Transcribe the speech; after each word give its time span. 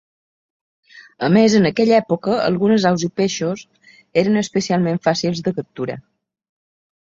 A 1.27 1.27
més, 1.35 1.55
en 1.59 1.67
aquella 1.69 1.99
època, 2.03 2.37
algunes 2.45 2.87
aus 2.91 3.03
i 3.09 3.09
peixos 3.21 3.61
eren 4.23 4.41
especialment 4.43 4.99
fàcils 5.11 5.45
de 5.49 5.55
capturar. 5.61 5.99